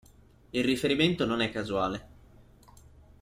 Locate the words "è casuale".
1.41-2.07